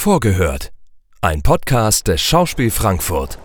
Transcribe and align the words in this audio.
Vorgehört. 0.00 0.72
Ein 1.20 1.42
Podcast 1.42 2.08
des 2.08 2.22
Schauspiel 2.22 2.70
Frankfurt. 2.70 3.38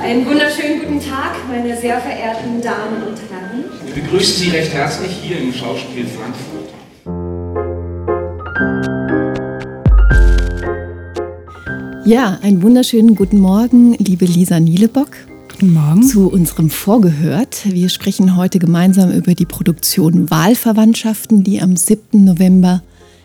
Einen 0.00 0.26
wunderschönen 0.26 0.80
guten 0.80 1.00
Tag, 1.00 1.36
meine 1.48 1.80
sehr 1.80 2.00
verehrten 2.00 2.60
Damen 2.60 3.04
und 3.06 3.16
Herren. 3.30 3.64
Wir 3.84 4.02
begrüßen 4.02 4.34
Sie 4.42 4.50
recht 4.50 4.74
herzlich 4.74 5.12
hier 5.22 5.38
im 5.38 5.52
Schauspiel 5.52 6.08
Frankfurt. 6.08 6.72
Ja, 12.04 12.40
einen 12.42 12.60
wunderschönen 12.60 13.14
guten 13.14 13.38
Morgen, 13.38 13.92
liebe 13.98 14.24
Lisa 14.24 14.58
Nielebock. 14.58 15.10
Guten 15.58 15.72
Morgen. 15.72 16.02
Zu 16.02 16.28
unserem 16.28 16.68
Vorgehört. 16.68 17.64
Wir 17.64 17.88
sprechen 17.88 18.36
heute 18.36 18.58
gemeinsam 18.58 19.10
über 19.10 19.34
die 19.34 19.46
Produktion 19.46 20.30
Wahlverwandtschaften, 20.30 21.44
die 21.44 21.62
am 21.62 21.78
7. 21.78 22.24
November 22.24 22.82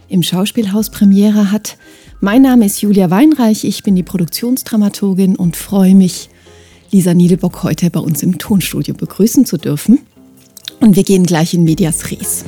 im 0.07 0.23
Schauspielhaus 0.23 0.91
Premiere 0.91 1.51
hat. 1.51 1.77
Mein 2.21 2.43
Name 2.43 2.65
ist 2.65 2.81
Julia 2.81 3.09
Weinreich, 3.09 3.65
ich 3.65 3.83
bin 3.83 3.97
die 3.97 4.03
Produktionsdramaturgin 4.03 5.35
und 5.35 5.57
freue 5.57 5.93
mich, 5.93 6.29
Lisa 6.89 7.13
Nielebock 7.13 7.63
heute 7.63 7.89
bei 7.89 7.99
uns 7.99 8.23
im 8.23 8.37
Tonstudio 8.37 8.93
begrüßen 8.93 9.45
zu 9.45 9.57
dürfen. 9.57 9.99
Und 10.79 10.95
wir 10.95 11.03
gehen 11.03 11.25
gleich 11.25 11.53
in 11.53 11.65
Medias 11.65 12.11
Res. 12.11 12.45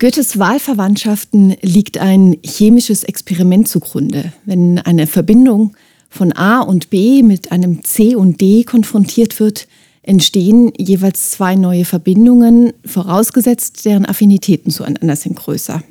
Goethes 0.00 0.40
Wahlverwandtschaften 0.40 1.54
liegt 1.62 1.98
ein 1.98 2.38
chemisches 2.44 3.04
Experiment 3.04 3.68
zugrunde. 3.68 4.32
Wenn 4.44 4.80
eine 4.80 5.06
Verbindung 5.06 5.76
von 6.14 6.32
A 6.32 6.60
und 6.60 6.90
B 6.90 7.22
mit 7.22 7.50
einem 7.52 7.82
C 7.82 8.14
und 8.14 8.40
D 8.40 8.64
konfrontiert 8.64 9.40
wird, 9.40 9.66
entstehen 10.02 10.72
jeweils 10.78 11.30
zwei 11.30 11.56
neue 11.56 11.84
Verbindungen, 11.84 12.72
vorausgesetzt 12.84 13.84
deren 13.84 14.06
Affinitäten 14.06 14.70
zueinander 14.70 15.16
sind 15.16 15.36
größer. 15.36 15.82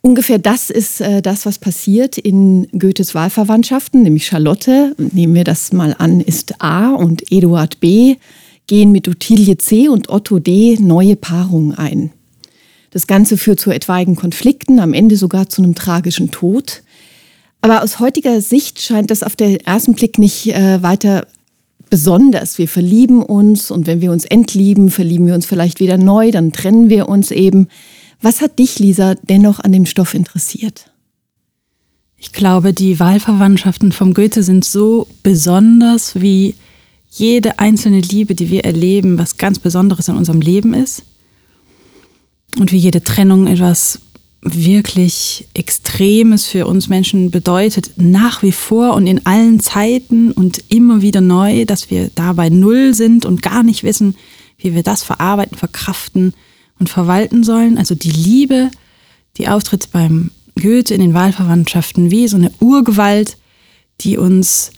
Ungefähr 0.00 0.38
das 0.38 0.70
ist 0.70 1.00
äh, 1.00 1.20
das, 1.20 1.46
was 1.46 1.58
passiert 1.58 2.16
in 2.16 2.68
Goethes 2.78 3.14
Wahlverwandtschaften, 3.14 4.02
nämlich 4.02 4.26
Charlotte, 4.26 4.94
nehmen 4.98 5.34
wir 5.34 5.44
das 5.44 5.72
mal 5.72 5.94
an, 5.98 6.20
ist 6.20 6.60
A 6.62 6.90
und 6.94 7.30
Eduard 7.30 7.80
B, 7.80 8.16
gehen 8.66 8.92
mit 8.92 9.08
Ottilie 9.08 9.58
C 9.58 9.88
und 9.88 10.08
Otto 10.08 10.38
D 10.38 10.76
neue 10.80 11.16
Paarungen 11.16 11.74
ein. 11.76 12.10
Das 12.90 13.06
Ganze 13.06 13.36
führt 13.36 13.60
zu 13.60 13.70
etwaigen 13.70 14.16
Konflikten, 14.16 14.78
am 14.78 14.94
Ende 14.94 15.16
sogar 15.16 15.48
zu 15.48 15.62
einem 15.62 15.74
tragischen 15.74 16.30
Tod. 16.30 16.82
Aber 17.66 17.82
aus 17.82 17.98
heutiger 17.98 18.40
Sicht 18.40 18.80
scheint 18.80 19.10
das 19.10 19.24
auf 19.24 19.34
den 19.34 19.56
ersten 19.56 19.94
Blick 19.94 20.20
nicht 20.20 20.46
äh, 20.54 20.84
weiter 20.84 21.26
besonders. 21.90 22.58
Wir 22.58 22.68
verlieben 22.68 23.24
uns 23.24 23.72
und 23.72 23.88
wenn 23.88 24.00
wir 24.00 24.12
uns 24.12 24.24
entlieben, 24.24 24.88
verlieben 24.88 25.26
wir 25.26 25.34
uns 25.34 25.46
vielleicht 25.46 25.80
wieder 25.80 25.98
neu, 25.98 26.30
dann 26.30 26.52
trennen 26.52 26.90
wir 26.90 27.08
uns 27.08 27.32
eben. 27.32 27.66
Was 28.22 28.40
hat 28.40 28.60
dich, 28.60 28.78
Lisa, 28.78 29.16
dennoch 29.16 29.58
an 29.58 29.72
dem 29.72 29.84
Stoff 29.84 30.14
interessiert? 30.14 30.92
Ich 32.16 32.32
glaube, 32.32 32.72
die 32.72 33.00
Wahlverwandtschaften 33.00 33.90
vom 33.90 34.14
Goethe 34.14 34.44
sind 34.44 34.64
so 34.64 35.08
besonders, 35.24 36.20
wie 36.20 36.54
jede 37.10 37.58
einzelne 37.58 37.98
Liebe, 37.98 38.36
die 38.36 38.48
wir 38.48 38.64
erleben, 38.64 39.18
was 39.18 39.38
ganz 39.38 39.58
Besonderes 39.58 40.06
in 40.06 40.14
unserem 40.14 40.40
Leben 40.40 40.72
ist 40.72 41.02
und 42.60 42.70
wie 42.70 42.78
jede 42.78 43.02
Trennung 43.02 43.48
etwas 43.48 44.02
wirklich 44.42 45.48
Extremes 45.54 46.46
für 46.46 46.66
uns 46.66 46.88
Menschen 46.88 47.30
bedeutet, 47.30 47.92
nach 47.96 48.42
wie 48.42 48.52
vor 48.52 48.94
und 48.94 49.06
in 49.06 49.26
allen 49.26 49.60
Zeiten 49.60 50.30
und 50.30 50.62
immer 50.68 51.02
wieder 51.02 51.20
neu, 51.20 51.64
dass 51.64 51.90
wir 51.90 52.10
dabei 52.14 52.48
Null 52.48 52.94
sind 52.94 53.24
und 53.26 53.42
gar 53.42 53.62
nicht 53.62 53.82
wissen, 53.82 54.16
wie 54.58 54.74
wir 54.74 54.82
das 54.82 55.02
verarbeiten, 55.02 55.56
verkraften 55.56 56.34
und 56.78 56.88
verwalten 56.88 57.44
sollen. 57.44 57.78
Also 57.78 57.94
die 57.94 58.10
Liebe, 58.10 58.70
die 59.36 59.48
auftritt 59.48 59.90
beim 59.92 60.30
Goethe 60.60 60.94
in 60.94 61.00
den 61.00 61.14
Wahlverwandtschaften 61.14 62.10
wie 62.10 62.28
so 62.28 62.36
eine 62.36 62.52
Urgewalt, 62.60 63.36
die 64.00 64.16
uns 64.16 64.70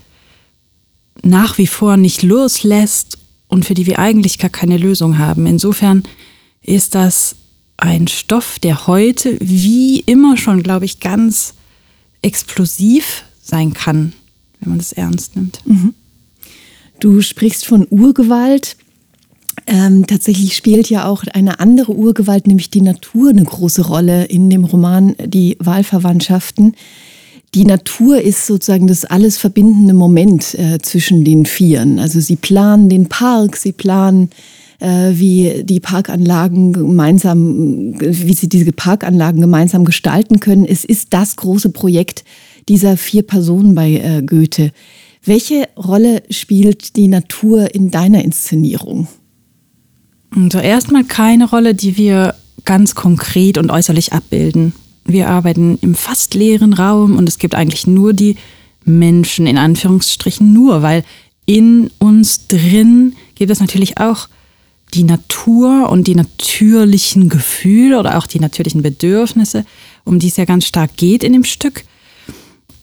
nach 1.22 1.58
wie 1.58 1.66
vor 1.66 1.96
nicht 1.96 2.22
loslässt 2.22 3.18
und 3.48 3.64
für 3.64 3.74
die 3.74 3.86
wir 3.86 3.98
eigentlich 3.98 4.38
gar 4.38 4.50
keine 4.50 4.76
Lösung 4.76 5.18
haben. 5.18 5.46
Insofern 5.46 6.02
ist 6.62 6.94
das 6.94 7.36
ein 7.78 8.08
Stoff, 8.08 8.58
der 8.58 8.86
heute 8.86 9.38
wie 9.40 10.00
immer 10.00 10.36
schon, 10.36 10.62
glaube 10.62 10.84
ich, 10.84 11.00
ganz 11.00 11.54
explosiv 12.20 13.24
sein 13.40 13.72
kann, 13.72 14.12
wenn 14.60 14.70
man 14.70 14.78
das 14.78 14.92
ernst 14.92 15.36
nimmt. 15.36 15.60
Mhm. 15.64 15.94
Du 17.00 17.22
sprichst 17.22 17.64
von 17.64 17.86
Urgewalt. 17.88 18.76
Ähm, 19.66 20.06
tatsächlich 20.06 20.56
spielt 20.56 20.90
ja 20.90 21.06
auch 21.06 21.24
eine 21.32 21.60
andere 21.60 21.92
Urgewalt, 21.92 22.46
nämlich 22.46 22.70
die 22.70 22.80
Natur, 22.80 23.30
eine 23.30 23.44
große 23.44 23.86
Rolle 23.86 24.24
in 24.24 24.50
dem 24.50 24.64
Roman 24.64 25.14
Die 25.24 25.56
Wahlverwandtschaften. 25.60 26.74
Die 27.54 27.64
Natur 27.64 28.20
ist 28.20 28.46
sozusagen 28.46 28.88
das 28.88 29.04
alles 29.04 29.38
verbindende 29.38 29.94
Moment 29.94 30.54
äh, 30.54 30.78
zwischen 30.80 31.24
den 31.24 31.46
Vieren. 31.46 31.98
Also 31.98 32.20
sie 32.20 32.36
planen 32.36 32.88
den 32.88 33.08
Park, 33.08 33.56
sie 33.56 33.72
planen 33.72 34.30
äh, 34.80 35.10
wie 35.12 35.64
die 35.64 35.80
Parkanlagen 35.80 36.72
gemeinsam, 36.72 37.94
wie 38.00 38.34
sie 38.34 38.48
diese 38.48 38.72
Parkanlagen 38.72 39.40
gemeinsam 39.40 39.84
gestalten 39.84 40.40
können. 40.40 40.64
Es 40.64 40.84
ist 40.84 41.12
das 41.12 41.36
große 41.36 41.70
Projekt 41.70 42.24
dieser 42.68 42.96
vier 42.96 43.22
Personen 43.22 43.74
bei 43.74 43.92
äh, 43.94 44.22
Goethe. 44.22 44.72
Welche 45.24 45.68
Rolle 45.76 46.22
spielt 46.30 46.96
die 46.96 47.08
Natur 47.08 47.74
in 47.74 47.90
deiner 47.90 48.24
Inszenierung? 48.24 49.08
Also 50.34 50.58
erstmal 50.58 51.04
keine 51.04 51.48
Rolle, 51.48 51.74
die 51.74 51.96
wir 51.96 52.34
ganz 52.64 52.94
konkret 52.94 53.58
und 53.58 53.70
äußerlich 53.70 54.12
abbilden. 54.12 54.74
Wir 55.04 55.28
arbeiten 55.28 55.78
im 55.80 55.94
fast 55.94 56.34
leeren 56.34 56.74
Raum 56.74 57.16
und 57.16 57.28
es 57.28 57.38
gibt 57.38 57.54
eigentlich 57.54 57.86
nur 57.86 58.12
die 58.12 58.36
Menschen, 58.84 59.46
in 59.46 59.58
Anführungsstrichen 59.58 60.52
nur, 60.52 60.82
weil 60.82 61.02
in 61.46 61.90
uns 61.98 62.46
drin 62.46 63.14
gibt 63.34 63.50
es 63.50 63.60
natürlich 63.60 63.98
auch 63.98 64.28
die 64.94 65.04
Natur 65.04 65.90
und 65.90 66.06
die 66.06 66.14
natürlichen 66.14 67.28
Gefühle 67.28 67.98
oder 67.98 68.18
auch 68.18 68.26
die 68.26 68.40
natürlichen 68.40 68.82
Bedürfnisse, 68.82 69.64
um 70.04 70.18
die 70.18 70.28
es 70.28 70.36
ja 70.36 70.44
ganz 70.44 70.66
stark 70.66 70.96
geht 70.96 71.22
in 71.24 71.32
dem 71.32 71.44
Stück. 71.44 71.84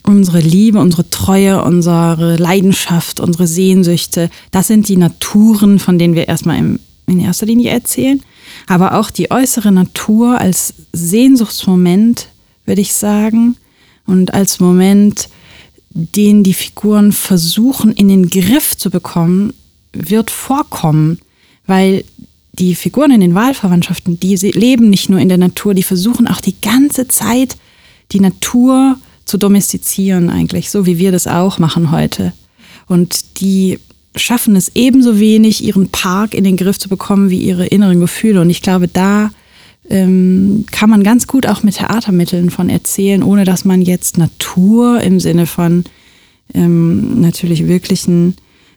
Unsere 0.04 0.40
Liebe, 0.40 0.80
unsere 0.80 1.10
Treue, 1.10 1.64
unsere 1.64 2.36
Leidenschaft, 2.36 3.20
unsere 3.20 3.48
Sehnsüchte, 3.48 4.30
das 4.52 4.68
sind 4.68 4.88
die 4.88 4.98
Naturen, 4.98 5.80
von 5.80 5.98
denen 5.98 6.14
wir 6.14 6.28
erstmal 6.28 6.58
in 6.58 7.20
erster 7.20 7.48
Linie 7.48 7.72
erzählen. 7.72 8.22
Aber 8.68 9.00
auch 9.00 9.10
die 9.10 9.32
äußere 9.32 9.72
Natur 9.72 10.40
als 10.40 10.76
Sehnsuchtsmoment, 10.94 12.28
würde 12.66 12.82
ich 12.82 12.94
sagen, 12.94 13.58
und 14.06 14.36
als 14.36 14.60
Moment, 14.60 15.30
den 15.90 16.44
die 16.44 16.54
Figuren 16.54 17.12
versuchen 17.12 17.92
in 17.92 18.08
den 18.08 18.30
Griff 18.30 18.78
zu 18.78 18.92
bekommen, 18.92 19.54
wird 19.94 20.30
vorkommen 20.30 21.20
weil 21.68 22.04
die 22.54 22.76
Figuren 22.76 23.12
in 23.12 23.22
den 23.22 23.36
Wahlverwandtschaften, 23.36 24.20
die 24.20 24.36
leben 24.36 24.90
nicht 24.90 25.10
nur 25.10 25.20
in 25.20 25.30
der 25.30 25.38
Natur, 25.38 25.74
die 25.74 25.84
versuchen 25.84 26.28
auch 26.28 26.42
die 26.42 26.56
ganze 26.62 27.08
Zeit 27.08 27.58
die 28.12 28.20
Natur 28.20 28.98
zu 29.26 29.38
domestizieren 29.38 30.30
eigentlich, 30.30 30.70
so 30.70 30.86
wie 30.86 30.98
wir 30.98 31.12
das 31.12 31.28
auch 31.28 31.60
machen 31.60 31.92
heute. 31.92 32.34
Und 32.88 33.42
die 33.42 33.80
schaffen 34.16 34.56
es 34.56 34.72
ebenso 34.76 35.20
wenig, 35.20 35.64
ihren 35.64 35.90
Park 35.90 36.34
in 36.34 36.44
den 36.44 36.58
Griff 36.58 36.78
zu 36.78 36.88
bekommen 36.88 37.30
wie 37.30 37.40
ihre 37.40 37.66
inneren 37.66 38.00
Gefühle. 38.00 38.42
Und 38.42 38.50
ich 38.50 38.62
glaube, 38.62 38.88
da 38.88 39.32
ähm, 39.90 40.66
kann 40.72 40.90
man 40.90 41.04
ganz 41.04 41.28
gut 41.28 41.48
auch 41.48 41.64
mit 41.64 41.76
Theatermitteln 41.76 42.50
von 42.50 42.70
erzählen, 42.70 43.24
ohne 43.24 43.44
dass 43.44 43.66
man 43.66 43.82
jetzt 43.82 44.18
Natur 44.18 45.02
im 45.02 45.20
Sinne 45.20 45.48
von 45.48 45.84
ähm, 46.54 47.22
natürlich 47.22 47.68
wirklichen 47.68 48.36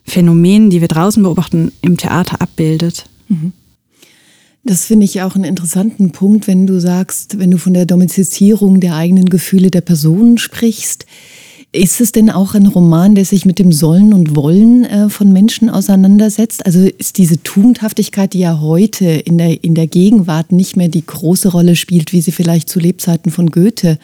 Phänomenen, 0.09 0.71
die 0.71 0.81
wir 0.81 0.89
draußen 0.89 1.23
beobachten, 1.23 1.73
im 1.83 1.97
Theater 1.97 2.41
abbildet. 2.41 3.07
Mhm. 3.29 3.53
Das 4.65 4.85
finde 4.85 5.05
ich 5.05 5.23
auch 5.23 5.35
einen 5.35 5.45
interessanten 5.45 6.11
Punkt, 6.11 6.47
wenn 6.47 6.67
du 6.67 6.79
sagst, 6.79 7.39
wenn 7.39 7.51
du 7.51 7.59
von 7.59 7.73
der 7.73 7.87
Domestizierung 7.87 8.81
der 8.81 8.97
eigenen 8.97 9.27
Gefühle 9.27 9.71
der 9.71 9.81
Personen 9.81 10.37
sprichst. 10.37 11.07
Ist 11.71 12.01
es 12.01 12.13
denn 12.13 12.31
auch 12.31 12.55
ein 12.55 12.67
Roman, 12.67 13.15
der 13.15 13.25
sich 13.25 13.45
mit 13.45 13.59
dem 13.59 13.73
Sollen 13.73 14.15
und 14.15 14.35
Wollen 14.35 14.85
äh, 14.85 15.09
von 15.11 15.33
Menschen 15.33 15.69
auseinandersetzt? 15.69 16.65
Also 16.65 16.81
ist 16.81 17.19
diese 17.19 17.43
Tugendhaftigkeit, 17.43 18.33
die 18.33 18.41
ja 18.41 18.61
heute 18.61 19.07
in 19.07 19.37
der, 19.39 19.63
in 19.63 19.75
der 19.75 19.87
Gegenwart 19.87 20.51
nicht 20.51 20.77
mehr 20.77 20.89
die 20.89 21.05
große 21.05 21.49
Rolle 21.49 21.77
spielt, 21.77 22.13
wie 22.13 22.23
sie 22.23 22.33
vielleicht 22.33 22.71
zu 22.71 22.81
Lebzeiten 22.81 23.31
von 23.31 23.51
Goethe 23.51 23.99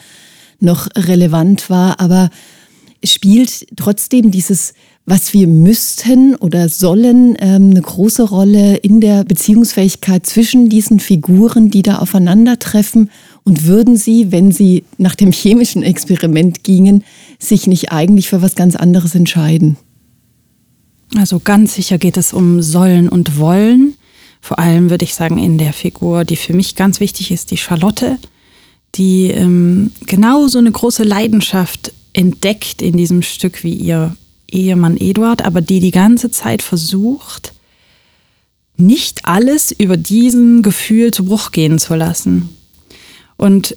noch 0.60 0.88
relevant 0.94 1.70
war, 1.70 2.00
aber 2.00 2.30
spielt 3.02 3.66
trotzdem 3.76 4.30
dieses 4.30 4.74
was 5.06 5.34
wir 5.34 5.46
müssten 5.46 6.34
oder 6.34 6.68
sollen, 6.68 7.36
ähm, 7.38 7.70
eine 7.70 7.82
große 7.82 8.22
Rolle 8.22 8.76
in 8.76 9.00
der 9.00 9.24
Beziehungsfähigkeit 9.24 10.24
zwischen 10.24 10.70
diesen 10.70 10.98
Figuren, 10.98 11.70
die 11.70 11.82
da 11.82 11.98
aufeinandertreffen? 11.98 13.10
Und 13.44 13.66
würden 13.66 13.96
sie, 13.96 14.32
wenn 14.32 14.50
sie 14.50 14.84
nach 14.96 15.14
dem 15.14 15.30
chemischen 15.30 15.82
Experiment 15.82 16.64
gingen, 16.64 17.04
sich 17.38 17.66
nicht 17.66 17.92
eigentlich 17.92 18.30
für 18.30 18.40
was 18.40 18.54
ganz 18.54 18.76
anderes 18.76 19.14
entscheiden? 19.14 19.76
Also 21.16 21.38
ganz 21.38 21.74
sicher 21.74 21.98
geht 21.98 22.16
es 22.16 22.32
um 22.32 22.62
Sollen 22.62 23.10
und 23.10 23.38
Wollen. 23.38 23.94
Vor 24.40 24.58
allem 24.58 24.88
würde 24.88 25.04
ich 25.04 25.14
sagen, 25.14 25.38
in 25.38 25.58
der 25.58 25.74
Figur, 25.74 26.24
die 26.24 26.36
für 26.36 26.54
mich 26.54 26.76
ganz 26.76 27.00
wichtig 27.00 27.30
ist, 27.30 27.50
die 27.50 27.58
Charlotte, 27.58 28.18
die 28.94 29.30
ähm, 29.30 29.90
genau 30.06 30.46
eine 30.56 30.72
große 30.72 31.02
Leidenschaft 31.02 31.92
entdeckt 32.14 32.80
in 32.80 32.96
diesem 32.96 33.20
Stück 33.22 33.62
wie 33.64 33.74
ihr 33.74 34.16
Ehemann 34.54 34.96
Eduard, 34.96 35.44
aber 35.44 35.60
die 35.60 35.80
die 35.80 35.90
ganze 35.90 36.30
Zeit 36.30 36.62
versucht, 36.62 37.52
nicht 38.76 39.26
alles 39.26 39.72
über 39.72 39.96
diesen 39.96 40.62
Gefühl 40.62 41.12
zu 41.12 41.24
Bruch 41.24 41.52
gehen 41.52 41.78
zu 41.78 41.94
lassen. 41.94 42.48
Und 43.36 43.76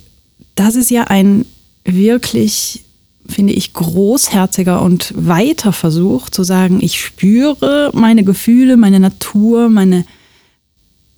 das 0.55 0.75
ist 0.75 0.89
ja 0.89 1.05
ein 1.05 1.45
wirklich, 1.83 2.83
finde 3.27 3.53
ich, 3.53 3.73
großherziger 3.73 4.81
und 4.81 5.13
weiter 5.15 5.71
Versuch 5.71 6.29
zu 6.29 6.43
sagen, 6.43 6.79
ich 6.81 6.99
spüre 6.99 7.91
meine 7.93 8.23
Gefühle, 8.23 8.77
meine 8.77 8.99
Natur, 8.99 9.69
meine 9.69 10.05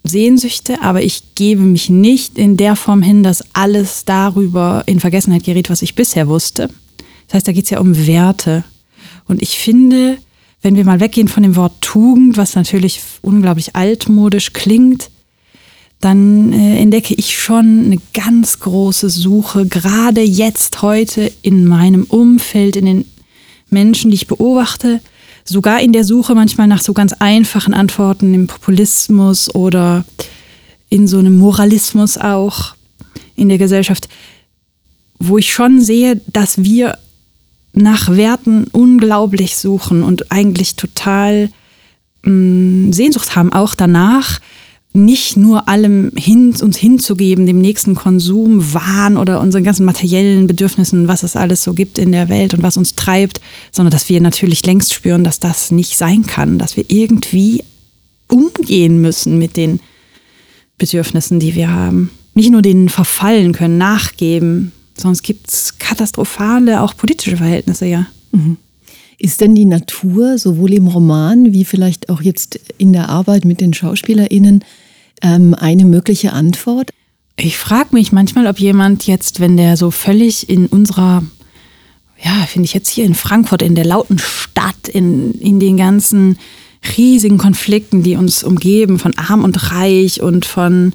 Sehnsüchte, 0.03 0.81
aber 0.81 1.03
ich 1.03 1.35
gebe 1.35 1.61
mich 1.61 1.89
nicht 1.89 2.37
in 2.37 2.57
der 2.57 2.75
Form 2.75 3.01
hin, 3.01 3.23
dass 3.23 3.43
alles 3.53 4.05
darüber 4.05 4.83
in 4.85 4.99
Vergessenheit 4.99 5.43
gerät, 5.43 5.69
was 5.69 5.81
ich 5.81 5.95
bisher 5.95 6.27
wusste. 6.27 6.69
Das 7.27 7.35
heißt, 7.35 7.47
da 7.47 7.51
geht 7.51 7.65
es 7.65 7.69
ja 7.69 7.79
um 7.79 8.07
Werte. 8.07 8.63
Und 9.29 9.41
ich 9.41 9.59
finde, 9.59 10.17
wenn 10.61 10.75
wir 10.75 10.83
mal 10.83 10.99
weggehen 10.99 11.29
von 11.29 11.43
dem 11.43 11.55
Wort 11.55 11.79
Tugend, 11.79 12.35
was 12.35 12.55
natürlich 12.55 12.99
unglaublich 13.21 13.75
altmodisch 13.75 14.51
klingt, 14.51 15.11
dann 16.01 16.51
äh, 16.51 16.79
entdecke 16.79 17.13
ich 17.13 17.37
schon 17.37 17.85
eine 17.85 17.97
ganz 18.13 18.59
große 18.59 19.09
Suche, 19.09 19.67
gerade 19.67 20.21
jetzt, 20.21 20.81
heute 20.81 21.31
in 21.41 21.65
meinem 21.65 22.05
Umfeld, 22.05 22.75
in 22.75 22.85
den 22.85 23.05
Menschen, 23.69 24.09
die 24.09 24.15
ich 24.15 24.27
beobachte, 24.27 24.99
sogar 25.43 25.79
in 25.81 25.93
der 25.93 26.05
Suche 26.05 26.33
manchmal 26.35 26.67
nach 26.67 26.81
so 26.81 26.93
ganz 26.93 27.13
einfachen 27.13 27.73
Antworten 27.73 28.33
im 28.33 28.47
Populismus 28.47 29.53
oder 29.53 30.05
in 30.89 31.07
so 31.07 31.19
einem 31.19 31.37
Moralismus 31.37 32.17
auch 32.17 32.73
in 33.35 33.49
der 33.49 33.57
Gesellschaft, 33.57 34.09
wo 35.19 35.37
ich 35.37 35.53
schon 35.53 35.81
sehe, 35.81 36.19
dass 36.27 36.63
wir 36.63 36.97
nach 37.73 38.15
Werten 38.15 38.65
unglaublich 38.71 39.57
suchen 39.57 40.03
und 40.03 40.31
eigentlich 40.31 40.75
total 40.75 41.49
mh, 42.23 42.31
mm, 42.31 42.93
Sehnsucht 42.93 43.35
haben, 43.35 43.53
auch 43.53 43.75
danach, 43.75 44.39
nicht 44.91 45.37
nur 45.37 45.69
allem 45.69 46.11
hin, 46.15 46.55
uns 46.61 46.77
hinzugeben, 46.77 47.45
dem 47.45 47.61
nächsten 47.61 47.93
Konsum, 47.93 48.73
Wahn 48.73 49.17
oder 49.17 49.39
unseren 49.39 49.63
ganzen 49.63 49.85
materiellen 49.85 50.47
Bedürfnissen, 50.47 51.07
was 51.07 51.21
es 51.21 51.35
alles 51.35 51.63
so 51.63 51.73
gibt 51.73 51.99
in 51.99 52.11
der 52.11 52.27
Welt 52.27 52.55
und 52.55 52.63
was 52.63 52.75
uns 52.75 52.95
treibt, 52.95 53.39
sondern 53.71 53.91
dass 53.91 54.09
wir 54.09 54.19
natürlich 54.19 54.65
längst 54.65 54.93
spüren, 54.93 55.23
dass 55.23 55.39
das 55.39 55.69
nicht 55.69 55.95
sein 55.95 56.25
kann, 56.25 56.57
dass 56.57 56.75
wir 56.75 56.85
irgendwie 56.87 57.63
umgehen 58.27 58.99
müssen 58.99 59.37
mit 59.37 59.57
den 59.57 59.79
Bedürfnissen, 60.79 61.39
die 61.39 61.53
wir 61.53 61.71
haben. 61.71 62.09
Nicht 62.33 62.51
nur 62.51 62.63
denen 62.63 62.89
verfallen 62.89 63.53
können, 63.53 63.77
nachgeben, 63.77 64.71
Sonst 64.99 65.23
gibt 65.23 65.49
es 65.49 65.77
katastrophale, 65.79 66.81
auch 66.81 66.95
politische 66.95 67.37
Verhältnisse, 67.37 67.85
ja. 67.85 68.07
Mhm. 68.31 68.57
Ist 69.17 69.41
denn 69.41 69.53
die 69.53 69.65
Natur 69.65 70.37
sowohl 70.37 70.73
im 70.73 70.87
Roman 70.87 71.51
wie 71.51 71.65
vielleicht 71.65 72.09
auch 72.09 72.21
jetzt 72.21 72.59
in 72.77 72.93
der 72.93 73.09
Arbeit 73.09 73.43
mit 73.43 73.59
den 73.59 73.73
SchauspielerInnen 73.73 74.63
ähm, 75.21 75.53
eine 75.55 75.85
mögliche 75.85 76.31
Antwort? 76.31 76.91
Ich 77.35 77.57
frage 77.57 77.89
mich 77.91 78.11
manchmal, 78.11 78.47
ob 78.47 78.59
jemand 78.59 79.07
jetzt, 79.07 79.39
wenn 79.39 79.57
der 79.57 79.77
so 79.77 79.91
völlig 79.91 80.49
in 80.49 80.67
unserer, 80.67 81.23
ja, 82.23 82.45
finde 82.47 82.65
ich 82.65 82.73
jetzt 82.73 82.89
hier 82.89 83.05
in 83.05 83.15
Frankfurt, 83.15 83.61
in 83.61 83.75
der 83.75 83.85
lauten 83.85 84.19
Stadt, 84.19 84.87
in, 84.87 85.33
in 85.33 85.59
den 85.59 85.77
ganzen 85.77 86.37
riesigen 86.97 87.37
Konflikten, 87.37 88.03
die 88.03 88.15
uns 88.15 88.43
umgeben, 88.43 88.99
von 88.99 89.17
Arm 89.17 89.43
und 89.43 89.71
Reich 89.71 90.21
und 90.21 90.45
von 90.45 90.93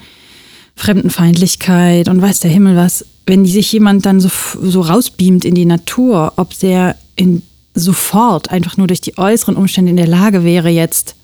Fremdenfeindlichkeit 0.76 2.08
und 2.08 2.20
weiß 2.20 2.40
der 2.40 2.50
Himmel 2.50 2.76
was, 2.76 3.04
wenn 3.26 3.46
sich 3.46 3.72
jemand 3.72 4.06
dann 4.06 4.20
so, 4.20 4.30
so 4.60 4.80
rausbeamt 4.80 5.44
in 5.44 5.54
die 5.54 5.66
Natur, 5.66 6.32
ob 6.36 6.58
der 6.58 6.96
in, 7.16 7.42
sofort 7.74 8.50
einfach 8.50 8.76
nur 8.76 8.86
durch 8.86 9.00
die 9.00 9.16
äußeren 9.16 9.56
Umstände 9.56 9.90
in 9.90 9.96
der 9.96 10.06
Lage 10.06 10.44
wäre, 10.44 10.68
jetzt 10.68 11.14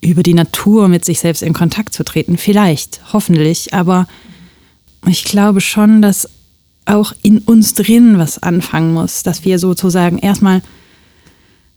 über 0.00 0.22
die 0.22 0.34
Natur 0.34 0.88
mit 0.88 1.04
sich 1.04 1.20
selbst 1.20 1.42
in 1.42 1.52
Kontakt 1.52 1.94
zu 1.94 2.04
treten. 2.04 2.36
Vielleicht, 2.36 3.00
hoffentlich, 3.12 3.72
aber 3.72 4.06
ich 5.06 5.24
glaube 5.24 5.60
schon, 5.60 6.02
dass 6.02 6.28
auch 6.84 7.12
in 7.22 7.38
uns 7.38 7.74
drin 7.74 8.18
was 8.18 8.42
anfangen 8.42 8.92
muss, 8.92 9.22
dass 9.22 9.44
wir 9.44 9.58
sozusagen 9.58 10.18
erstmal 10.18 10.62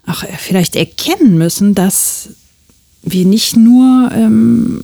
auch 0.07 0.23
vielleicht 0.38 0.75
erkennen 0.75 1.38
müssen, 1.38 1.75
dass 1.75 2.29
wir 3.03 3.25
nicht 3.25 3.56
nur 3.56 4.12
ähm, 4.13 4.83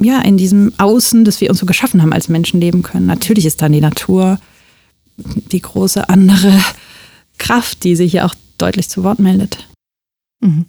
ja, 0.00 0.20
in 0.20 0.36
diesem 0.36 0.72
Außen, 0.78 1.24
das 1.24 1.40
wir 1.40 1.50
uns 1.50 1.58
so 1.58 1.66
geschaffen 1.66 2.02
haben, 2.02 2.12
als 2.12 2.28
Menschen 2.28 2.60
leben 2.60 2.82
können. 2.82 3.06
Natürlich 3.06 3.46
ist 3.46 3.62
dann 3.62 3.72
die 3.72 3.80
Natur 3.80 4.38
die 5.16 5.60
große 5.60 6.08
andere 6.08 6.52
Kraft, 7.38 7.84
die 7.84 7.96
sich 7.96 8.14
ja 8.14 8.26
auch 8.26 8.34
deutlich 8.58 8.88
zu 8.88 9.02
Wort 9.04 9.18
meldet. 9.18 9.66
Mhm. 10.40 10.66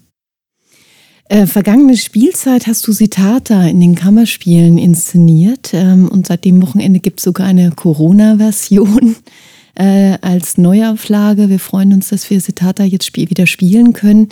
Äh, 1.29 1.45
vergangene 1.45 1.97
Spielzeit 1.97 2.68
hast 2.68 2.88
du 2.88 2.94
Sitata 2.94 3.68
in 3.68 3.81
den 3.81 3.95
Kammerspielen 3.95 4.77
inszeniert 4.77 5.71
ähm, 5.73 6.07
und 6.07 6.25
seit 6.25 6.45
dem 6.45 6.62
Wochenende 6.62 7.01
gibt 7.01 7.19
es 7.19 7.25
sogar 7.25 7.47
eine 7.47 7.71
Corona-Version 7.71 9.18
äh, 9.75 10.18
als 10.21 10.57
Neuauflage. 10.57 11.50
Wir 11.50 11.59
freuen 11.59 11.91
uns, 11.91 12.09
dass 12.09 12.30
wir 12.30 12.39
Sitata 12.39 12.85
jetzt 12.85 13.06
spiel 13.06 13.30
wieder 13.30 13.45
spielen 13.45 13.91
können. 13.91 14.30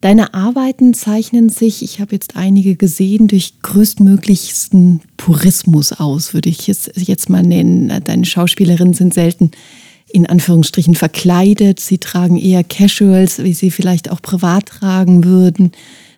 Deine 0.00 0.34
Arbeiten 0.34 0.94
zeichnen 0.94 1.48
sich, 1.48 1.82
ich 1.82 2.00
habe 2.00 2.12
jetzt 2.12 2.36
einige 2.36 2.76
gesehen, 2.76 3.28
durch 3.28 3.54
größtmöglichsten 3.62 5.00
Purismus 5.16 5.92
aus, 5.92 6.34
würde 6.34 6.50
ich 6.50 6.68
es 6.68 6.90
jetzt 6.94 7.30
mal 7.30 7.42
nennen. 7.42 8.02
Deine 8.04 8.24
Schauspielerinnen 8.24 8.94
sind 8.94 9.14
selten 9.14 9.52
in 10.12 10.26
Anführungsstrichen 10.26 10.94
verkleidet. 10.94 11.80
Sie 11.80 11.98
tragen 11.98 12.36
eher 12.36 12.62
Casuals, 12.62 13.42
wie 13.42 13.54
sie 13.54 13.70
vielleicht 13.70 14.10
auch 14.10 14.22
privat 14.22 14.66
tragen 14.66 15.24
würden. 15.24 15.72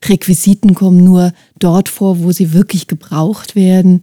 Requisiten 0.06 0.74
kommen 0.74 1.02
nur 1.02 1.32
dort 1.58 1.88
vor, 1.88 2.22
wo 2.22 2.32
sie 2.32 2.52
wirklich 2.52 2.86
gebraucht 2.86 3.56
werden. 3.56 4.02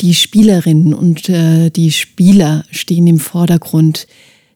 Die 0.00 0.14
Spielerinnen 0.14 0.94
und 0.94 1.28
äh, 1.28 1.70
die 1.70 1.92
Spieler 1.92 2.64
stehen 2.70 3.06
im 3.06 3.18
Vordergrund. 3.18 4.06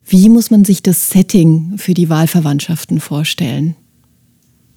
Wie 0.06 0.28
muss 0.28 0.50
man 0.50 0.64
sich 0.64 0.82
das 0.82 1.10
Setting 1.10 1.74
für 1.76 1.92
die 1.92 2.08
Wahlverwandtschaften 2.08 3.00
vorstellen? 3.00 3.76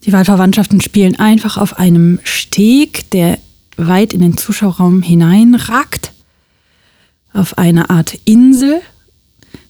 Die 0.06 0.14
Wahlverwandtschaften 0.14 0.82
spielen 0.82 1.20
einfach 1.20 1.58
auf 1.58 1.80
einem 1.80 2.20
Steg, 2.24 3.10
der 3.12 3.40
weit 3.78 4.14
in 4.14 4.22
den 4.22 4.38
Zuschauerraum 4.38 5.02
hineinragt, 5.02 6.12
auf 7.34 7.58
eine 7.58 7.90
Art 7.90 8.18
Insel, 8.26 8.82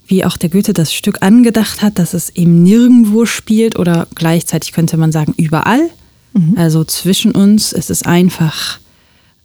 wie 0.07 0.23
auch 0.23 0.37
der 0.37 0.49
Goethe 0.49 0.73
das 0.73 0.93
Stück 0.93 1.21
angedacht 1.21 1.81
hat, 1.81 1.99
dass 1.99 2.13
es 2.13 2.29
eben 2.29 2.63
nirgendwo 2.63 3.25
spielt 3.25 3.77
oder 3.77 4.07
gleichzeitig 4.15 4.71
könnte 4.71 4.95
man 4.95 5.11
sagen 5.11 5.33
überall. 5.37 5.89
Mhm. 6.33 6.57
Also 6.57 6.83
zwischen 6.85 7.31
uns 7.31 7.73
ist 7.73 7.89
es 7.89 8.03
einfach 8.03 8.79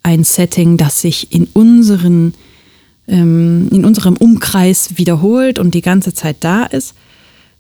ein 0.05 0.25
Setting, 0.25 0.77
das 0.77 1.01
sich 1.01 1.33
in 1.33 1.49
unseren 1.53 2.35
ähm, 3.09 3.69
in 3.73 3.85
unserem 3.85 4.17
Umkreis 4.17 4.97
wiederholt 4.97 5.59
und 5.59 5.75
die 5.75 5.83
ganze 5.83 6.15
Zeit 6.15 6.37
da 6.41 6.65
ist. 6.65 6.95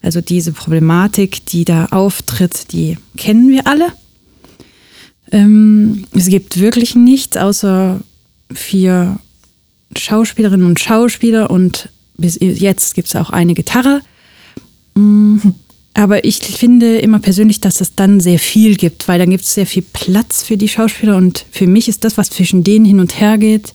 Also 0.03 0.21
diese 0.21 0.53
Problematik, 0.53 1.47
die 1.47 1.65
da 1.65 1.87
auftritt, 1.87 2.73
die 2.73 2.99
kennen 3.17 3.49
wir 3.49 3.67
alle. 3.67 3.93
Ähm, 5.31 6.05
es 6.13 6.27
gibt 6.27 6.59
wirklich 6.59 6.95
nichts 6.95 7.37
außer 7.37 8.01
vier 8.53 9.19
Schauspielerinnen 9.97 10.67
und 10.67 10.81
Schauspieler 10.81 11.51
und 11.51 11.89
bis 12.17 12.39
jetzt 12.41 12.95
gibt 12.95 13.09
es 13.09 13.17
auch 13.17 13.31
eine 13.31 13.55
Gitarre. 13.55 14.03
Mm, 14.95 15.39
aber 15.95 16.25
ich 16.25 16.39
finde 16.39 16.99
immer 16.99 17.19
persönlich, 17.19 17.61
dass 17.61 17.81
es 17.81 17.95
dann 17.95 18.21
sehr 18.21 18.39
viel 18.39 18.77
gibt, 18.77 19.09
weil 19.09 19.19
dann 19.19 19.31
gibt 19.31 19.45
es 19.45 19.55
sehr 19.55 19.67
viel 19.67 19.83
Platz 19.83 20.43
für 20.43 20.57
die 20.57 20.69
Schauspieler 20.69 21.17
und 21.17 21.45
für 21.51 21.67
mich 21.67 21.89
ist 21.89 22.05
das, 22.05 22.19
was 22.19 22.31
zwischen 22.31 22.65
denen 22.65 22.85
hin 22.85 23.01
und 23.01 23.21
her 23.21 23.39
geht, 23.39 23.75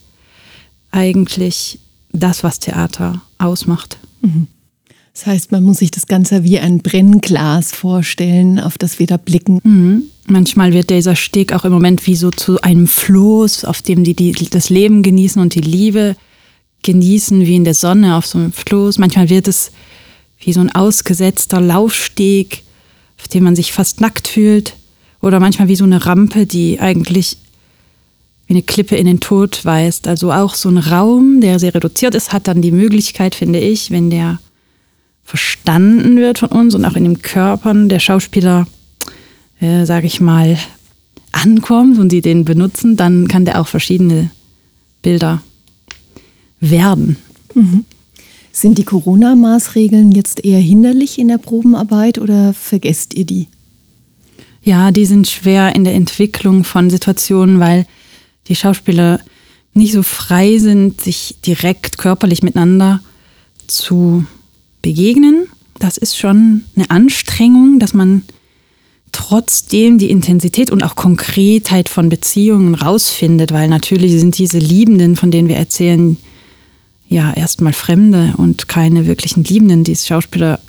eigentlich 0.90 1.78
das, 2.12 2.42
was 2.42 2.58
Theater 2.58 3.22
ausmacht. 3.38 3.98
Mhm. 4.20 4.48
Das 5.18 5.26
heißt, 5.26 5.50
man 5.50 5.64
muss 5.64 5.78
sich 5.78 5.90
das 5.90 6.06
Ganze 6.06 6.44
wie 6.44 6.60
ein 6.60 6.78
Brennglas 6.78 7.72
vorstellen, 7.72 8.60
auf 8.60 8.78
das 8.78 9.00
wir 9.00 9.08
da 9.08 9.16
blicken. 9.16 9.58
Mhm. 9.64 10.02
Manchmal 10.28 10.72
wird 10.72 10.90
dieser 10.90 11.16
Steg 11.16 11.52
auch 11.52 11.64
im 11.64 11.72
Moment 11.72 12.06
wie 12.06 12.14
so 12.14 12.30
zu 12.30 12.60
einem 12.60 12.86
Floß, 12.86 13.64
auf 13.64 13.82
dem 13.82 14.04
die, 14.04 14.14
die 14.14 14.32
das 14.48 14.70
Leben 14.70 15.02
genießen 15.02 15.42
und 15.42 15.56
die 15.56 15.60
Liebe 15.60 16.14
genießen, 16.84 17.40
wie 17.40 17.56
in 17.56 17.64
der 17.64 17.74
Sonne 17.74 18.14
auf 18.14 18.26
so 18.26 18.38
einem 18.38 18.52
Floß. 18.52 18.98
Manchmal 18.98 19.28
wird 19.28 19.48
es 19.48 19.72
wie 20.38 20.52
so 20.52 20.60
ein 20.60 20.72
ausgesetzter 20.72 21.60
Laufsteg, 21.60 22.62
auf 23.18 23.26
dem 23.26 23.42
man 23.42 23.56
sich 23.56 23.72
fast 23.72 24.00
nackt 24.00 24.28
fühlt. 24.28 24.76
Oder 25.20 25.40
manchmal 25.40 25.66
wie 25.66 25.74
so 25.74 25.82
eine 25.82 26.06
Rampe, 26.06 26.46
die 26.46 26.78
eigentlich 26.78 27.38
wie 28.46 28.54
eine 28.54 28.62
Klippe 28.62 28.94
in 28.94 29.06
den 29.06 29.18
Tod 29.18 29.64
weist. 29.64 30.06
Also 30.06 30.30
auch 30.30 30.54
so 30.54 30.68
ein 30.68 30.78
Raum, 30.78 31.40
der 31.40 31.58
sehr 31.58 31.74
reduziert 31.74 32.14
ist, 32.14 32.32
hat 32.32 32.46
dann 32.46 32.62
die 32.62 32.70
Möglichkeit, 32.70 33.34
finde 33.34 33.58
ich, 33.58 33.90
wenn 33.90 34.10
der 34.10 34.38
verstanden 35.28 36.16
wird 36.16 36.38
von 36.38 36.48
uns 36.48 36.74
und 36.74 36.86
auch 36.86 36.96
in 36.96 37.04
den 37.04 37.20
Körpern 37.20 37.90
der 37.90 38.00
Schauspieler 38.00 38.66
äh, 39.60 39.84
sage 39.84 40.06
ich 40.06 40.22
mal, 40.22 40.56
ankommt 41.32 41.98
und 41.98 42.08
sie 42.08 42.22
den 42.22 42.46
benutzen, 42.46 42.96
dann 42.96 43.28
kann 43.28 43.44
der 43.44 43.60
auch 43.60 43.68
verschiedene 43.68 44.30
Bilder 45.02 45.42
werden. 46.60 47.18
Mhm. 47.54 47.84
Sind 48.52 48.78
die 48.78 48.84
Corona-Maßregeln 48.84 50.12
jetzt 50.12 50.42
eher 50.46 50.60
hinderlich 50.60 51.18
in 51.18 51.28
der 51.28 51.36
Probenarbeit 51.36 52.18
oder 52.18 52.54
vergesst 52.54 53.12
ihr 53.12 53.26
die? 53.26 53.48
Ja, 54.62 54.92
die 54.92 55.04
sind 55.04 55.28
schwer 55.28 55.74
in 55.76 55.84
der 55.84 55.94
Entwicklung 55.94 56.64
von 56.64 56.88
Situationen, 56.88 57.60
weil 57.60 57.86
die 58.48 58.56
Schauspieler 58.56 59.20
nicht 59.74 59.92
so 59.92 60.02
frei 60.02 60.56
sind, 60.56 61.02
sich 61.02 61.36
direkt 61.44 61.98
körperlich 61.98 62.42
miteinander 62.42 63.00
zu 63.66 64.24
begegnen. 64.82 65.46
Das 65.78 65.96
ist 65.96 66.16
schon 66.16 66.64
eine 66.76 66.90
Anstrengung, 66.90 67.78
dass 67.78 67.94
man 67.94 68.22
trotzdem 69.12 69.98
die 69.98 70.10
Intensität 70.10 70.70
und 70.70 70.82
auch 70.82 70.96
Konkretheit 70.96 71.88
von 71.88 72.08
Beziehungen 72.08 72.74
rausfindet, 72.74 73.52
weil 73.52 73.68
natürlich 73.68 74.12
sind 74.12 74.38
diese 74.38 74.58
Liebenden, 74.58 75.16
von 75.16 75.30
denen 75.30 75.48
wir 75.48 75.56
erzählen, 75.56 76.16
ja 77.08 77.32
erstmal 77.32 77.72
Fremde 77.72 78.34
und 78.36 78.68
keine 78.68 79.06
wirklichen 79.06 79.44
Liebenden. 79.44 79.84
Die 79.84 79.96
Schauspieler 79.96 80.60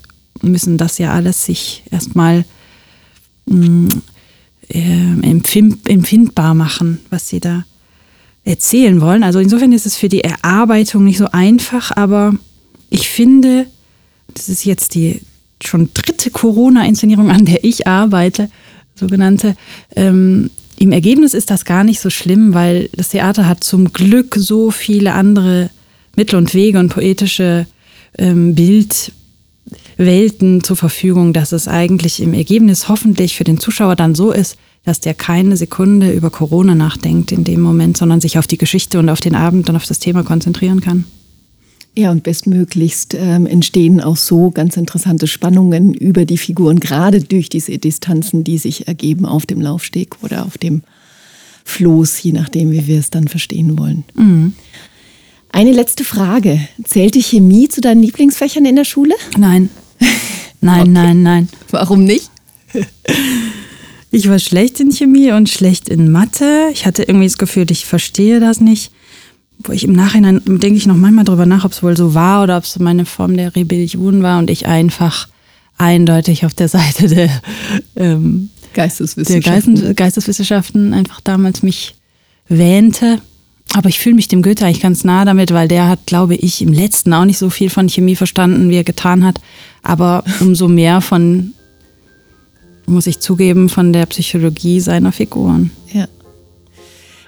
müssen 0.41 0.77
das 0.77 0.97
ja 0.97 1.13
alles 1.13 1.45
sich 1.45 1.83
erstmal 1.91 2.45
mm, 3.45 3.87
äh, 4.69 5.21
empfindbar 5.21 6.53
machen, 6.53 6.99
was 7.09 7.27
sie 7.27 7.39
da 7.39 7.65
erzählen 8.45 9.01
wollen. 9.01 9.23
Also 9.23 9.39
insofern 9.39 9.73
ist 9.73 9.85
es 9.85 9.97
für 9.97 10.09
die 10.09 10.23
Erarbeitung 10.23 11.03
nicht 11.03 11.17
so 11.17 11.27
einfach, 11.31 11.91
aber 11.95 12.33
ich 12.89 13.09
finde, 13.09 13.67
das 14.33 14.50
ist 14.50 14.65
jetzt 14.65 14.95
die 14.95 15.21
schon 15.63 15.89
dritte 15.93 16.31
Corona-Inszenierung, 16.31 17.29
an 17.29 17.45
der 17.45 17.63
ich 17.63 17.88
arbeite, 17.88 18.50
sogenannte. 18.95 19.55
Ähm, 19.95 20.50
Im 20.77 20.91
Ergebnis 20.91 21.33
ist 21.33 21.50
das 21.51 21.65
gar 21.65 21.83
nicht 21.83 22.00
so 22.00 22.09
schlimm, 22.09 22.53
weil 22.53 22.89
das 22.93 23.09
Theater 23.09 23.48
hat 23.48 23.63
zum 23.63 23.91
Glück 23.91 24.36
so 24.38 24.71
viele 24.71 25.13
andere 25.13 25.69
Mittel 26.15 26.38
und 26.38 26.53
Wege 26.53 26.79
und 26.79 26.89
poetische 26.89 27.67
ähm, 28.17 28.55
Bildwelten 29.98 30.63
zur 30.63 30.77
Verfügung, 30.77 31.33
dass 31.33 31.51
es 31.51 31.67
eigentlich 31.67 32.21
im 32.21 32.33
Ergebnis 32.33 32.88
hoffentlich 32.89 33.36
für 33.36 33.43
den 33.43 33.59
Zuschauer 33.59 33.95
dann 33.95 34.15
so 34.15 34.31
ist, 34.31 34.57
dass 34.86 35.01
der 35.01 35.13
keine 35.13 35.57
Sekunde 35.57 36.12
über 36.12 36.29
Corona 36.29 36.74
nachdenkt 36.74 37.31
in 37.31 37.43
dem 37.43 37.62
Moment, 37.62 37.98
sondern 37.98 38.21
sich 38.21 38.38
auf 38.38 38.48
die 38.48 38.57
Geschichte 38.57 38.98
und 39.00 39.09
auf 39.09 39.19
den 39.19 39.36
Abend 39.36 39.69
und 39.69 39.75
auf 39.75 39.86
das 39.86 40.00
Thema 40.00 40.24
konzentrieren 40.24 40.81
kann. 40.81 41.05
Ja, 42.00 42.12
und 42.12 42.24
bestmöglichst 42.24 43.13
ähm, 43.13 43.46
entstehen 43.46 44.00
auch 44.00 44.15
so 44.15 44.51
ganz 44.51 44.77
interessante 44.77 45.27
Spannungen 45.27 45.94
über 45.94 46.24
die 46.24 46.38
Figuren, 46.38 46.79
gerade 46.79 47.20
durch 47.20 47.50
diese 47.50 47.77
Distanzen, 47.77 48.46
die 48.46 48.58
sich 48.58 48.88
ergeben 48.88 49.25
auf 49.25 49.46
dem 49.46 49.60
Laufsteg 49.60 50.15
oder 50.24 50.46
auf 50.46 50.58
dem 50.58 50.82
Floß, 51.65 52.24
je 52.24 52.32
nachdem, 52.32 52.72
wie 52.72 52.88
wir 52.88 53.00
es 53.00 53.10
dann 53.10 53.27
verstehen 53.27 53.77
wollen. 53.77 54.06
Mhm. 54.15 54.53
Eine 55.51 55.74
letzte 55.74 56.06
Frage. 56.06 56.62
Zählt 56.86 57.15
die 57.15 57.22
Chemie 57.22 57.68
zu 57.68 57.82
deinen 57.82 58.01
Lieblingsfächern 58.01 58.65
in 58.65 58.77
der 58.77 58.86
Schule? 58.86 59.15
Nein. 59.38 59.70
Nein, 60.62 60.82
okay. 60.82 60.89
nein, 60.91 61.24
nein. 61.24 61.50
Warum 61.72 62.06
nicht? 62.06 62.32
Ich 64.12 64.29
war 64.29 64.39
schlecht 64.39 64.79
in 64.79 64.91
Chemie 64.91 65.32
und 65.32 65.50
schlecht 65.50 65.88
in 65.89 66.12
Mathe. 66.12 66.70
Ich 66.72 66.86
hatte 66.86 67.03
irgendwie 67.03 67.27
das 67.27 67.38
Gefühl, 67.38 67.70
ich 67.72 67.86
verstehe 67.86 68.39
das 68.39 68.60
nicht. 68.62 68.91
Wo 69.61 69.73
ich 69.73 69.83
im 69.83 69.93
Nachhinein 69.93 70.41
denke 70.45 70.77
ich 70.77 70.87
noch 70.87 70.95
manchmal 70.95 71.25
drüber 71.25 71.45
nach, 71.45 71.65
ob 71.65 71.73
es 71.73 71.83
wohl 71.83 71.97
so 71.97 72.13
war 72.13 72.43
oder 72.43 72.57
ob 72.57 72.63
es 72.63 72.79
meine 72.79 73.05
Form 73.05 73.35
der 73.35 73.55
Rebellion 73.55 74.23
war 74.23 74.39
und 74.39 74.49
ich 74.49 74.67
einfach 74.67 75.27
eindeutig 75.77 76.45
auf 76.45 76.53
der 76.53 76.69
Seite 76.69 77.07
der, 77.07 77.29
ähm, 77.95 78.49
Geisteswissenschaften. 78.73 79.75
der 79.75 79.93
Geisteswissenschaften 79.93 80.93
einfach 80.93 81.21
damals 81.21 81.63
mich 81.63 81.95
wähnte. 82.47 83.19
Aber 83.73 83.89
ich 83.89 83.99
fühle 83.99 84.15
mich 84.15 84.27
dem 84.27 84.41
Goethe 84.41 84.65
eigentlich 84.65 84.81
ganz 84.81 85.03
nah 85.03 85.25
damit, 85.25 85.53
weil 85.53 85.67
der 85.67 85.87
hat, 85.87 86.07
glaube 86.07 86.35
ich, 86.35 86.61
im 86.61 86.73
letzten 86.73 87.13
auch 87.13 87.25
nicht 87.25 87.37
so 87.37 87.49
viel 87.49 87.69
von 87.69 87.87
Chemie 87.87 88.15
verstanden, 88.15 88.69
wie 88.69 88.77
er 88.77 88.83
getan 88.83 89.23
hat. 89.23 89.39
Aber 89.83 90.23
umso 90.39 90.67
mehr 90.67 91.01
von 91.01 91.53
muss 92.87 93.05
ich 93.05 93.19
zugeben, 93.19 93.69
von 93.69 93.93
der 93.93 94.07
Psychologie 94.07 94.79
seiner 94.79 95.11
Figuren. 95.11 95.69
Ja. 95.93 96.07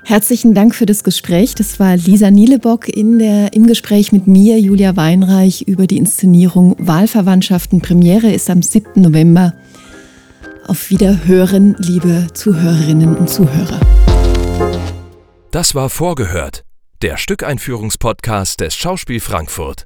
Herzlichen 0.03 0.53
Dank 0.53 0.73
für 0.73 0.85
das 0.85 1.03
Gespräch. 1.03 1.55
Das 1.55 1.79
war 1.79 1.95
Lisa 1.95 2.31
Nielebock 2.31 2.87
in 2.89 3.19
der, 3.19 3.53
im 3.53 3.67
Gespräch 3.67 4.11
mit 4.11 4.27
mir, 4.27 4.59
Julia 4.59 4.95
Weinreich, 4.95 5.67
über 5.67 5.87
die 5.87 5.97
Inszenierung 5.97 6.75
Wahlverwandtschaften. 6.79 7.81
Premiere 7.81 8.31
ist 8.31 8.49
am 8.49 8.61
7. 8.61 9.01
November. 9.01 9.53
Auf 10.67 10.89
Wiederhören, 10.89 11.75
liebe 11.79 12.27
Zuhörerinnen 12.33 13.15
und 13.15 13.29
Zuhörer. 13.29 13.79
Das 15.51 15.75
war 15.75 15.89
Vorgehört, 15.89 16.63
der 17.01 17.17
Stückeinführungspodcast 17.17 18.59
des 18.59 18.75
Schauspiel 18.75 19.19
Frankfurt. 19.19 19.85